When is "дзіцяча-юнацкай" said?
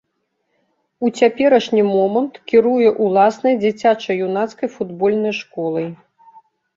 3.65-4.67